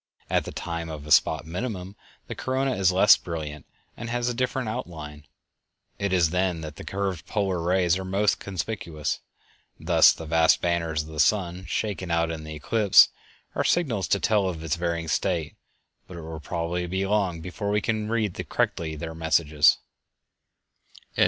_At 0.31 0.45
the 0.45 0.51
time 0.51 0.89
of 0.89 1.05
a 1.05 1.11
spot 1.11 1.45
minimum 1.45 1.95
the 2.25 2.33
corona 2.33 2.73
is 2.75 2.91
less 2.91 3.17
brilliant 3.17 3.67
and 3.95 4.09
has 4.09 4.27
a 4.29 4.33
different 4.33 4.67
outline. 4.67 5.27
It 5.99 6.11
is 6.11 6.31
then 6.31 6.61
that 6.61 6.77
the 6.77 6.83
curved 6.83 7.27
polar 7.27 7.61
rays 7.61 7.99
are 7.99 8.03
most 8.03 8.39
conspicuous. 8.39 9.19
Thus 9.79 10.11
the 10.11 10.25
vast 10.25 10.59
banners 10.59 11.03
of 11.03 11.09
the 11.09 11.19
sun, 11.19 11.65
shaken 11.65 12.09
out 12.09 12.31
in 12.31 12.43
the 12.45 12.55
eclipse, 12.55 13.09
are 13.53 13.63
signals 13.63 14.07
to 14.07 14.19
tell 14.19 14.49
of 14.49 14.63
its 14.63 14.75
varying 14.75 15.07
state, 15.07 15.55
but 16.07 16.17
it 16.17 16.21
will 16.21 16.39
probably 16.39 16.87
be 16.87 17.05
long 17.05 17.39
before 17.39 17.69
we 17.69 17.79
can 17.79 18.09
read 18.09 18.33
correctly 18.49 18.95
their 18.95 19.13
messages. 19.13 19.77